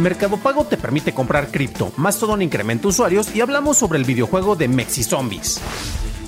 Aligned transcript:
Mercado 0.00 0.38
Pago 0.38 0.64
te 0.64 0.78
permite 0.78 1.12
comprar 1.12 1.48
cripto, 1.48 1.92
más 1.98 2.18
todo 2.18 2.32
un 2.32 2.40
incremento 2.40 2.88
usuarios 2.88 3.34
y 3.36 3.42
hablamos 3.42 3.76
sobre 3.76 3.98
el 3.98 4.06
videojuego 4.06 4.56
de 4.56 4.66
Mexi 4.66 5.04
Zombies. 5.04 5.60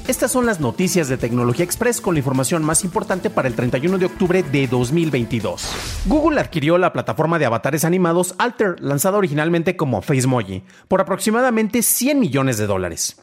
Estas 0.07 0.31
son 0.31 0.45
las 0.45 0.61
noticias 0.61 1.09
de 1.09 1.17
Tecnología 1.17 1.65
Express 1.65 2.03
con 2.03 2.15
la 2.15 2.19
información 2.19 2.63
más 2.65 2.85
importante 2.85 3.31
para 3.31 3.49
el 3.49 3.55
31 3.55 3.97
de 3.97 4.05
octubre 4.05 4.43
de 4.43 4.67
2022. 4.67 6.05
Google 6.05 6.41
adquirió 6.41 6.77
la 6.77 6.93
plataforma 6.93 7.39
de 7.39 7.47
avatares 7.47 7.87
animados 7.87 8.35
Alter, 8.37 8.77
lanzada 8.81 9.17
originalmente 9.17 9.75
como 9.75 10.03
FaceMoji, 10.03 10.65
por 10.87 11.01
aproximadamente 11.01 11.83
100 11.83 12.21
millones 12.21 12.59
de 12.59 12.67
dólares. 12.67 13.23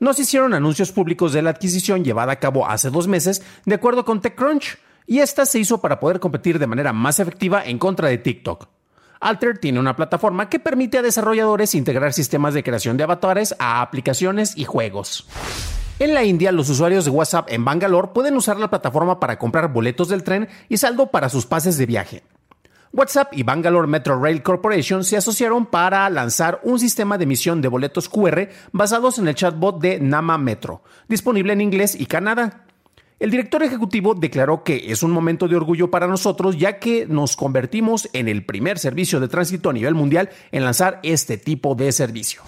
No 0.00 0.12
se 0.12 0.22
hicieron 0.22 0.54
anuncios 0.54 0.90
públicos 0.90 1.32
de 1.32 1.42
la 1.42 1.50
adquisición 1.50 2.02
llevada 2.02 2.32
a 2.32 2.40
cabo 2.40 2.66
hace 2.66 2.90
dos 2.90 3.06
meses, 3.06 3.42
de 3.64 3.76
acuerdo 3.76 4.04
con 4.04 4.20
TechCrunch, 4.20 4.76
y 5.06 5.20
esta 5.20 5.46
se 5.46 5.60
hizo 5.60 5.80
para 5.80 6.00
poder 6.00 6.18
competir 6.18 6.58
de 6.58 6.66
manera 6.66 6.92
más 6.92 7.20
efectiva 7.20 7.62
en 7.64 7.78
contra 7.78 8.08
de 8.08 8.18
TikTok. 8.18 8.73
Alter 9.24 9.56
tiene 9.56 9.80
una 9.80 9.96
plataforma 9.96 10.50
que 10.50 10.60
permite 10.60 10.98
a 10.98 11.02
desarrolladores 11.02 11.74
integrar 11.74 12.12
sistemas 12.12 12.52
de 12.52 12.62
creación 12.62 12.98
de 12.98 13.04
avatares 13.04 13.56
a 13.58 13.80
aplicaciones 13.80 14.52
y 14.54 14.64
juegos. 14.64 15.26
En 15.98 16.12
la 16.12 16.24
India, 16.24 16.52
los 16.52 16.68
usuarios 16.68 17.06
de 17.06 17.10
WhatsApp 17.10 17.48
en 17.50 17.64
Bangalore 17.64 18.08
pueden 18.12 18.36
usar 18.36 18.58
la 18.58 18.68
plataforma 18.68 19.20
para 19.20 19.38
comprar 19.38 19.72
boletos 19.72 20.10
del 20.10 20.24
tren 20.24 20.48
y 20.68 20.76
saldo 20.76 21.06
para 21.06 21.30
sus 21.30 21.46
pases 21.46 21.78
de 21.78 21.86
viaje. 21.86 22.22
WhatsApp 22.92 23.32
y 23.32 23.44
Bangalore 23.44 23.88
Metro 23.88 24.20
Rail 24.20 24.42
Corporation 24.42 25.02
se 25.04 25.16
asociaron 25.16 25.64
para 25.64 26.08
lanzar 26.10 26.60
un 26.62 26.78
sistema 26.78 27.16
de 27.16 27.24
emisión 27.24 27.62
de 27.62 27.68
boletos 27.68 28.10
QR 28.10 28.50
basados 28.72 29.18
en 29.18 29.26
el 29.26 29.34
chatbot 29.34 29.80
de 29.80 30.00
Nama 30.00 30.36
Metro, 30.36 30.82
disponible 31.08 31.54
en 31.54 31.62
inglés 31.62 31.98
y 31.98 32.04
Canadá. 32.04 32.66
El 33.20 33.30
director 33.30 33.62
ejecutivo 33.62 34.14
declaró 34.14 34.64
que 34.64 34.90
es 34.90 35.02
un 35.04 35.12
momento 35.12 35.46
de 35.46 35.56
orgullo 35.56 35.90
para 35.90 36.08
nosotros 36.08 36.58
ya 36.58 36.78
que 36.78 37.06
nos 37.06 37.36
convertimos 37.36 38.08
en 38.12 38.28
el 38.28 38.44
primer 38.44 38.78
servicio 38.78 39.20
de 39.20 39.28
tránsito 39.28 39.70
a 39.70 39.72
nivel 39.72 39.94
mundial 39.94 40.30
en 40.50 40.64
lanzar 40.64 40.98
este 41.04 41.38
tipo 41.38 41.76
de 41.76 41.92
servicio. 41.92 42.42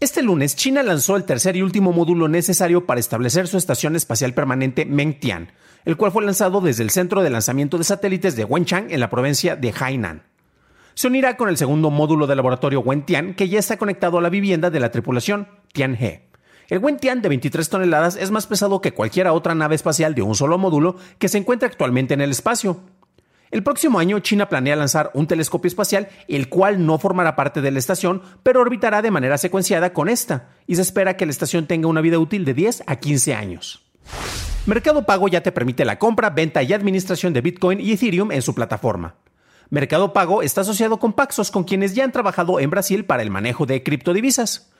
Este 0.00 0.22
lunes, 0.22 0.54
China 0.54 0.84
lanzó 0.84 1.16
el 1.16 1.24
tercer 1.24 1.56
y 1.56 1.62
último 1.62 1.92
módulo 1.92 2.28
necesario 2.28 2.86
para 2.86 3.00
establecer 3.00 3.48
su 3.48 3.56
estación 3.56 3.96
espacial 3.96 4.32
permanente 4.32 4.84
Mengtian, 4.84 5.50
el 5.84 5.96
cual 5.96 6.12
fue 6.12 6.24
lanzado 6.24 6.60
desde 6.60 6.84
el 6.84 6.90
centro 6.90 7.24
de 7.24 7.30
lanzamiento 7.30 7.78
de 7.78 7.84
satélites 7.84 8.36
de 8.36 8.44
Wenchang 8.44 8.92
en 8.92 9.00
la 9.00 9.10
provincia 9.10 9.56
de 9.56 9.74
Hainan. 9.76 10.22
Se 10.94 11.08
unirá 11.08 11.36
con 11.36 11.48
el 11.48 11.56
segundo 11.56 11.90
módulo 11.90 12.28
del 12.28 12.36
laboratorio 12.36 12.80
Wentian, 12.80 13.34
que 13.34 13.48
ya 13.48 13.58
está 13.58 13.76
conectado 13.76 14.18
a 14.18 14.22
la 14.22 14.30
vivienda 14.30 14.70
de 14.70 14.80
la 14.80 14.92
tripulación 14.92 15.48
Tianhe. 15.72 16.27
El 16.68 16.80
Wentian 16.80 17.22
de 17.22 17.30
23 17.30 17.66
toneladas 17.70 18.16
es 18.16 18.30
más 18.30 18.46
pesado 18.46 18.82
que 18.82 18.92
cualquier 18.92 19.26
otra 19.28 19.54
nave 19.54 19.74
espacial 19.74 20.14
de 20.14 20.20
un 20.20 20.34
solo 20.34 20.58
módulo 20.58 20.96
que 21.18 21.28
se 21.28 21.38
encuentra 21.38 21.66
actualmente 21.66 22.12
en 22.12 22.20
el 22.20 22.30
espacio. 22.30 22.80
El 23.50 23.62
próximo 23.62 23.98
año 23.98 24.18
China 24.18 24.50
planea 24.50 24.76
lanzar 24.76 25.10
un 25.14 25.26
telescopio 25.26 25.68
espacial, 25.68 26.08
el 26.28 26.50
cual 26.50 26.84
no 26.84 26.98
formará 26.98 27.34
parte 27.36 27.62
de 27.62 27.70
la 27.70 27.78
estación, 27.78 28.20
pero 28.42 28.60
orbitará 28.60 29.00
de 29.00 29.10
manera 29.10 29.38
secuenciada 29.38 29.94
con 29.94 30.10
esta, 30.10 30.50
y 30.66 30.76
se 30.76 30.82
espera 30.82 31.16
que 31.16 31.24
la 31.24 31.32
estación 31.32 31.66
tenga 31.66 31.88
una 31.88 32.02
vida 32.02 32.18
útil 32.18 32.44
de 32.44 32.52
10 32.52 32.82
a 32.86 32.96
15 32.96 33.34
años. 33.34 33.86
Mercado 34.66 35.06
Pago 35.06 35.28
ya 35.28 35.42
te 35.42 35.52
permite 35.52 35.86
la 35.86 35.98
compra, 35.98 36.28
venta 36.28 36.62
y 36.62 36.74
administración 36.74 37.32
de 37.32 37.40
Bitcoin 37.40 37.80
y 37.80 37.92
Ethereum 37.92 38.30
en 38.30 38.42
su 38.42 38.54
plataforma. 38.54 39.14
Mercado 39.70 40.12
Pago 40.12 40.42
está 40.42 40.60
asociado 40.60 40.98
con 40.98 41.14
Paxos, 41.14 41.50
con 41.50 41.64
quienes 41.64 41.94
ya 41.94 42.04
han 42.04 42.12
trabajado 42.12 42.60
en 42.60 42.68
Brasil 42.68 43.06
para 43.06 43.22
el 43.22 43.30
manejo 43.30 43.64
de 43.64 43.82
criptodivisas. 43.82 44.70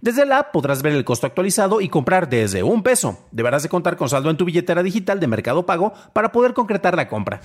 Desde 0.00 0.24
la 0.24 0.38
app 0.38 0.52
podrás 0.52 0.82
ver 0.82 0.92
el 0.92 1.04
costo 1.04 1.26
actualizado 1.26 1.80
y 1.80 1.88
comprar 1.88 2.28
desde 2.28 2.62
un 2.62 2.84
peso. 2.84 3.18
Deberás 3.32 3.64
de 3.64 3.68
contar 3.68 3.96
con 3.96 4.08
saldo 4.08 4.30
en 4.30 4.36
tu 4.36 4.44
billetera 4.44 4.84
digital 4.84 5.18
de 5.18 5.26
Mercado 5.26 5.66
Pago 5.66 5.92
para 6.12 6.30
poder 6.30 6.54
concretar 6.54 6.94
la 6.94 7.08
compra. 7.08 7.40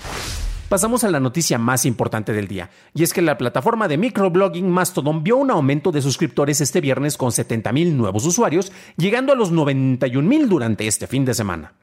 Pasamos 0.70 1.04
a 1.04 1.10
la 1.10 1.20
noticia 1.20 1.58
más 1.58 1.84
importante 1.86 2.32
del 2.32 2.48
día, 2.48 2.70
y 2.94 3.04
es 3.04 3.12
que 3.12 3.24
la 3.24 3.40
plataforma 3.40 3.88
de 3.88 3.98
microblogging 3.98 4.70
Mastodon 4.70 5.24
vio 5.24 5.38
un 5.38 5.50
aumento 5.50 5.92
de 5.92 6.02
suscriptores 6.02 6.62
este 6.62 6.80
viernes 6.80 7.18
con 7.18 7.32
70.000 7.32 7.94
nuevos 7.94 8.26
usuarios, 8.26 8.72
llegando 8.98 9.34
a 9.34 9.36
los 9.36 9.52
91.000 9.52 10.48
durante 10.48 10.88
este 10.88 11.08
fin 11.08 11.26
de 11.26 11.34
semana. 11.34 11.74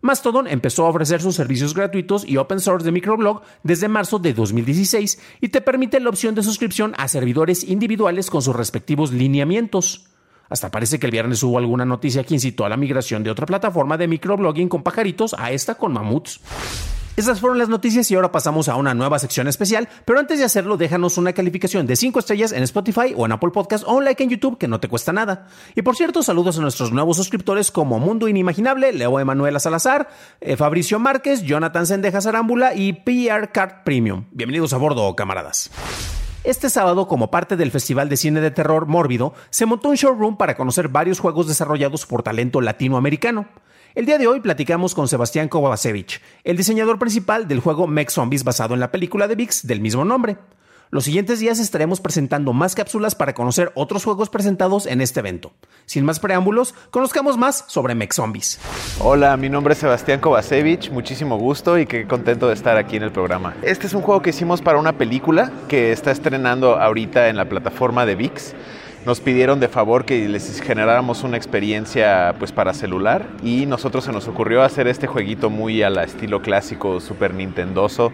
Mastodon 0.00 0.46
empezó 0.46 0.86
a 0.86 0.90
ofrecer 0.90 1.20
sus 1.22 1.34
servicios 1.34 1.74
gratuitos 1.74 2.26
y 2.26 2.36
open 2.36 2.60
source 2.60 2.84
de 2.84 2.92
microblog 2.92 3.42
desde 3.62 3.88
marzo 3.88 4.18
de 4.18 4.34
2016 4.34 5.18
y 5.40 5.48
te 5.48 5.60
permite 5.60 6.00
la 6.00 6.10
opción 6.10 6.34
de 6.34 6.42
suscripción 6.42 6.94
a 6.98 7.08
servidores 7.08 7.64
individuales 7.64 8.30
con 8.30 8.42
sus 8.42 8.54
respectivos 8.54 9.12
lineamientos. 9.12 10.06
Hasta 10.48 10.70
parece 10.70 10.98
que 10.98 11.06
el 11.06 11.12
viernes 11.12 11.42
hubo 11.42 11.58
alguna 11.58 11.84
noticia 11.84 12.22
que 12.24 12.34
incitó 12.34 12.64
a 12.64 12.68
la 12.68 12.76
migración 12.76 13.24
de 13.24 13.30
otra 13.30 13.46
plataforma 13.46 13.96
de 13.96 14.08
microblogging 14.08 14.68
con 14.68 14.82
pajaritos 14.82 15.34
a 15.38 15.50
esta 15.50 15.74
con 15.74 15.92
mamuts. 15.92 16.40
Esas 17.16 17.40
fueron 17.40 17.56
las 17.56 17.70
noticias 17.70 18.10
y 18.10 18.14
ahora 18.14 18.30
pasamos 18.30 18.68
a 18.68 18.76
una 18.76 18.92
nueva 18.92 19.18
sección 19.18 19.48
especial, 19.48 19.88
pero 20.04 20.18
antes 20.18 20.38
de 20.38 20.44
hacerlo 20.44 20.76
déjanos 20.76 21.16
una 21.16 21.32
calificación 21.32 21.86
de 21.86 21.96
5 21.96 22.18
estrellas 22.18 22.52
en 22.52 22.62
Spotify 22.62 23.14
o 23.16 23.24
en 23.24 23.32
Apple 23.32 23.52
Podcast 23.52 23.84
o 23.86 23.94
un 23.94 24.04
like 24.04 24.22
en 24.22 24.28
YouTube 24.28 24.58
que 24.58 24.68
no 24.68 24.80
te 24.80 24.88
cuesta 24.88 25.14
nada. 25.14 25.46
Y 25.74 25.80
por 25.80 25.96
cierto, 25.96 26.22
saludos 26.22 26.58
a 26.58 26.60
nuestros 26.60 26.92
nuevos 26.92 27.16
suscriptores 27.16 27.70
como 27.70 27.98
Mundo 27.98 28.28
Inimaginable, 28.28 28.92
Leo 28.92 29.18
Emanuela 29.18 29.58
Salazar, 29.60 30.10
eh, 30.42 30.58
Fabricio 30.58 30.98
Márquez, 30.98 31.42
Jonathan 31.42 31.86
Sendejas 31.86 32.26
Arámbula 32.26 32.74
y 32.74 32.92
PR 32.92 33.50
Card 33.50 33.84
Premium. 33.86 34.26
Bienvenidos 34.32 34.74
a 34.74 34.76
bordo, 34.76 35.16
camaradas. 35.16 35.70
Este 36.46 36.70
sábado, 36.70 37.08
como 37.08 37.28
parte 37.28 37.56
del 37.56 37.72
Festival 37.72 38.08
de 38.08 38.16
Cine 38.16 38.40
de 38.40 38.52
Terror 38.52 38.86
Mórbido, 38.86 39.34
se 39.50 39.66
montó 39.66 39.88
un 39.88 39.96
showroom 39.96 40.36
para 40.36 40.56
conocer 40.56 40.86
varios 40.86 41.18
juegos 41.18 41.48
desarrollados 41.48 42.06
por 42.06 42.22
talento 42.22 42.60
latinoamericano. 42.60 43.48
El 43.96 44.06
día 44.06 44.16
de 44.16 44.28
hoy 44.28 44.38
platicamos 44.38 44.94
con 44.94 45.08
Sebastián 45.08 45.48
Kovacevic, 45.48 46.22
el 46.44 46.56
diseñador 46.56 47.00
principal 47.00 47.48
del 47.48 47.58
juego 47.58 47.88
Mech 47.88 48.10
Zombies 48.10 48.44
basado 48.44 48.74
en 48.74 48.80
la 48.80 48.92
película 48.92 49.26
de 49.26 49.34
VIX 49.34 49.66
del 49.66 49.80
mismo 49.80 50.04
nombre. 50.04 50.36
Los 50.90 51.02
siguientes 51.02 51.40
días 51.40 51.58
estaremos 51.58 52.00
presentando 52.00 52.52
más 52.52 52.76
cápsulas 52.76 53.16
para 53.16 53.34
conocer 53.34 53.72
otros 53.74 54.04
juegos 54.04 54.30
presentados 54.30 54.86
en 54.86 55.00
este 55.00 55.18
evento. 55.18 55.52
Sin 55.84 56.04
más 56.04 56.20
preámbulos, 56.20 56.76
conozcamos 56.92 57.36
más 57.36 57.64
sobre 57.66 57.96
Mech 57.96 58.12
Zombies. 58.12 58.60
Hola, 59.00 59.36
mi 59.36 59.48
nombre 59.48 59.72
es 59.72 59.80
Sebastián 59.80 60.20
Kovacevic, 60.20 60.92
muchísimo 60.92 61.38
gusto 61.38 61.76
y 61.76 61.86
qué 61.86 62.06
contento 62.06 62.46
de 62.46 62.54
estar 62.54 62.76
aquí 62.76 62.96
en 62.96 63.02
el 63.02 63.10
programa. 63.10 63.56
Este 63.62 63.88
es 63.88 63.94
un 63.94 64.02
juego 64.02 64.22
que 64.22 64.30
hicimos 64.30 64.62
para 64.62 64.78
una 64.78 64.92
película 64.92 65.50
que 65.66 65.90
está 65.90 66.12
estrenando 66.12 66.80
ahorita 66.80 67.28
en 67.30 67.36
la 67.36 67.48
plataforma 67.48 68.06
de 68.06 68.14
VIX 68.14 68.54
nos 69.06 69.20
pidieron 69.20 69.60
de 69.60 69.68
favor 69.68 70.04
que 70.04 70.28
les 70.28 70.60
generáramos 70.60 71.22
una 71.22 71.36
experiencia 71.36 72.34
pues 72.40 72.50
para 72.50 72.74
celular 72.74 73.28
y 73.40 73.64
nosotros 73.64 74.02
se 74.02 74.10
nos 74.10 74.26
ocurrió 74.26 74.64
hacer 74.64 74.88
este 74.88 75.06
jueguito 75.06 75.48
muy 75.48 75.84
a 75.84 75.90
la 75.90 76.02
estilo 76.02 76.42
clásico 76.42 76.98
Super 76.98 77.32
Nintendoso, 77.32 78.10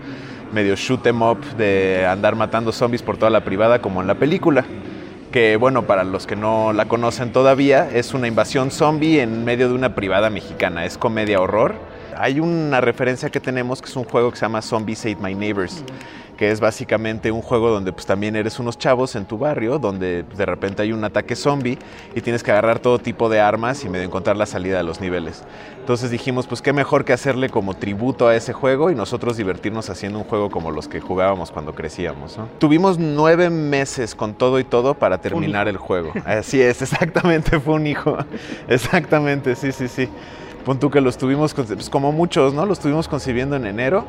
medio 0.53 0.77
shoot 0.77 1.07
em 1.07 1.23
up 1.23 1.39
de 1.57 2.07
andar 2.07 2.37
matando 2.37 2.73
zombies 2.73 3.03
por 3.03 3.17
toda 3.17 3.31
la 3.31 3.45
privada 3.45 3.81
como 3.81 4.01
en 4.01 4.07
la 4.07 4.15
película. 4.15 4.65
Que 5.33 5.57
bueno, 5.57 5.85
para 5.85 6.05
los 6.05 6.27
que 6.27 6.37
no 6.37 6.73
la 6.73 6.87
conocen 6.87 7.33
todavía, 7.33 7.89
es 7.91 8.13
una 8.13 8.29
invasión 8.29 8.71
zombie 8.71 9.21
en 9.21 9.45
medio 9.45 9.69
de 9.69 9.75
una 9.75 9.95
privada 9.95 10.29
mexicana, 10.29 10.85
es 10.85 10.99
comedia 10.99 11.41
horror. 11.41 11.75
Hay 12.17 12.41
una 12.41 12.81
referencia 12.81 13.31
que 13.31 13.41
tenemos 13.41 13.81
que 13.81 13.89
es 13.89 13.97
un 13.97 14.05
juego 14.05 14.31
que 14.31 14.37
se 14.37 14.43
llama 14.43 14.63
Zombies 14.63 15.01
Ate 15.01 15.17
My 15.17 15.35
Neighbors 15.35 15.85
que 16.43 16.51
es 16.51 16.59
básicamente 16.59 17.31
un 17.31 17.41
juego 17.41 17.71
donde 17.71 17.93
pues 17.93 18.05
también 18.05 18.35
eres 18.37 18.59
unos 18.59 18.77
chavos 18.79 19.15
en 19.15 19.27
tu 19.27 19.39
barrio, 19.39 19.79
donde 19.79 20.25
pues, 20.25 20.39
de 20.39 20.45
repente 20.45 20.83
hay 20.83 20.93
un 20.93 21.05
ataque 21.05 21.37
zombie 21.37 21.79
y 22.17 22.21
tienes 22.21 22.43
que 22.43 22.51
agarrar 22.51 22.81
todo 22.81 22.99
tipo 22.99 23.29
de 23.29 23.41
armas 23.41 23.85
y 23.85 23.89
medio 23.89 24.07
encontrar 24.07 24.37
la 24.37 24.47
salida 24.47 24.79
de 24.79 24.83
los 24.83 25.01
niveles. 25.01 25.45
Entonces 25.79 26.11
dijimos, 26.11 26.49
pues 26.49 26.61
qué 26.61 26.73
mejor 26.73 27.05
que 27.05 27.13
hacerle 27.13 27.49
como 27.49 27.75
tributo 27.75 28.27
a 28.27 28.35
ese 28.35 28.53
juego 28.53 28.91
y 28.91 28.97
nosotros 28.97 29.37
divertirnos 29.37 29.89
haciendo 29.89 30.19
un 30.19 30.25
juego 30.25 30.51
como 30.51 30.73
los 30.73 30.89
que 30.89 31.01
jugábamos 31.01 31.51
cuando 31.51 31.77
crecíamos. 31.77 32.39
Tuvimos 32.59 32.99
nueve 32.99 33.49
meses 33.49 34.15
con 34.17 34.35
todo 34.35 34.59
y 34.59 34.65
todo 34.65 34.95
para 34.95 35.19
terminar 35.19 35.69
el 35.69 35.77
juego. 35.77 36.13
Así 36.25 36.61
es, 36.61 36.83
exactamente, 36.83 37.61
fue 37.61 37.75
un 37.75 37.87
hijo. 37.87 38.19
Exactamente, 38.69 39.55
sí, 39.55 39.71
sí, 39.71 39.87
sí. 39.87 40.09
Pon 40.65 40.79
tú 40.79 40.91
que 40.91 41.01
lo 41.01 41.11
estuvimos, 41.11 41.55
pues 41.55 41.91
como 41.91 42.13
muchos, 42.13 42.55
¿no? 42.55 42.67
Lo 42.67 42.73
estuvimos 42.73 43.09
concibiendo 43.09 43.57
en 43.57 43.67
enero 43.67 44.07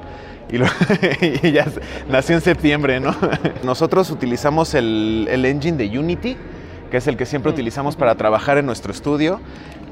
y, 0.51 0.57
lo, 0.57 0.65
y 1.21 1.51
ya 1.51 1.65
nació 2.09 2.35
en 2.35 2.41
septiembre, 2.41 2.99
¿no? 2.99 3.15
Nosotros 3.63 4.09
utilizamos 4.09 4.73
el, 4.73 5.27
el 5.29 5.45
engine 5.45 5.77
de 5.77 5.97
Unity, 5.97 6.37
que 6.93 6.97
es 6.97 7.07
el 7.07 7.17
que 7.17 7.25
siempre 7.25 7.51
utilizamos 7.51 7.95
para 7.95 8.13
trabajar 8.13 8.59
en 8.59 8.67
nuestro 8.67 8.91
estudio. 8.91 9.39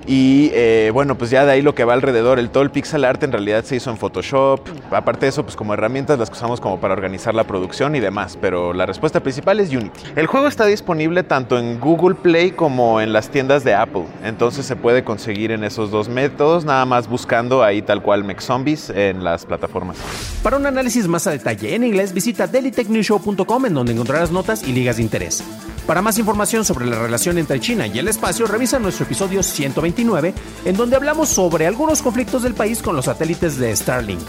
Y 0.06 0.52
eh, 0.54 0.92
bueno, 0.94 1.18
pues 1.18 1.32
ya 1.32 1.46
de 1.46 1.52
ahí 1.52 1.64
lo 1.64 1.74
que 1.74 1.84
va 1.84 1.94
alrededor, 1.94 2.38
el 2.38 2.52
todo 2.52 2.62
el 2.62 2.70
pixel 2.70 3.06
art 3.06 3.24
en 3.24 3.32
realidad 3.32 3.64
se 3.64 3.76
hizo 3.76 3.90
en 3.90 3.98
Photoshop. 3.98 4.60
Aparte 4.92 5.26
de 5.26 5.30
eso, 5.30 5.42
pues 5.42 5.56
como 5.56 5.74
herramientas 5.74 6.20
las 6.20 6.30
que 6.30 6.36
usamos 6.36 6.62
como 6.62 6.80
para 6.80 6.94
organizar 6.94 7.34
la 7.34 7.46
producción 7.46 7.96
y 7.96 8.00
demás. 8.00 8.38
Pero 8.40 8.72
la 8.74 8.86
respuesta 8.86 9.20
principal 9.20 9.60
es 9.60 9.72
Unity. 9.72 10.00
El 10.16 10.28
juego 10.28 10.48
está 10.48 10.68
disponible 10.68 11.24
tanto 11.24 11.58
en 11.58 11.80
Google 11.80 12.14
Play 12.14 12.52
como 12.52 13.02
en 13.02 13.14
las 13.14 13.30
tiendas 13.30 13.64
de 13.64 13.74
Apple. 13.74 14.06
Entonces 14.24 14.68
se 14.68 14.76
puede 14.76 15.04
conseguir 15.04 15.50
en 15.52 15.64
esos 15.64 15.90
dos 15.90 16.08
métodos, 16.08 16.66
nada 16.66 16.86
más 16.86 17.10
buscando 17.10 17.64
ahí 17.64 17.82
tal 17.82 18.04
cual 18.04 18.24
Mech 18.24 18.42
Zombies 18.42 18.92
en 18.92 19.24
las 19.24 19.48
plataformas. 19.48 19.98
Para 20.44 20.58
un 20.58 20.68
análisis 20.68 21.08
más 21.08 21.26
a 21.26 21.32
detalle 21.32 21.74
en 21.74 21.84
inglés, 21.84 22.14
visita 22.14 22.46
dailytechnewshow.com 22.46 23.66
en 23.66 23.74
donde 23.74 23.94
encontrarás 23.94 24.30
notas 24.30 24.62
y 24.68 24.72
ligas 24.72 24.98
de 24.98 25.02
interés. 25.02 25.44
Para 25.88 26.02
más 26.02 26.18
información 26.18 26.64
sobre 26.64 26.86
la 26.86 27.00
relación 27.00 27.38
entre 27.38 27.60
China 27.60 27.88
y 27.88 27.98
el 27.98 28.08
espacio, 28.08 28.46
revisa 28.46 28.80
nuestro 28.80 29.06
episodio 29.06 29.44
129, 29.44 30.34
en 30.66 30.78
donde 30.78 30.96
hablamos 30.96 31.30
sobre 31.30 31.68
algunos 31.68 32.02
conflictos 32.02 32.44
del 32.44 32.54
país 32.54 32.82
con 32.82 32.96
los 32.96 33.06
satélites 33.06 33.58
de 33.58 33.76
Starlink. 33.76 34.22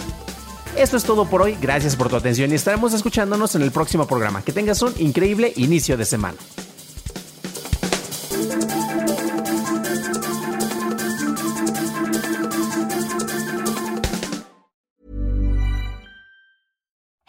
Esto 0.76 0.96
es 0.96 1.04
todo 1.04 1.26
por 1.26 1.42
hoy, 1.42 1.56
gracias 1.60 1.96
por 1.96 2.08
tu 2.08 2.16
atención 2.16 2.50
y 2.50 2.54
estaremos 2.54 2.94
escuchándonos 2.94 3.54
en 3.54 3.62
el 3.62 3.70
próximo 3.70 4.06
programa. 4.06 4.42
Que 4.42 4.52
tengas 4.52 4.80
un 4.80 4.94
increíble 4.98 5.52
inicio 5.56 5.98
de 5.98 6.06
semana. 6.06 6.38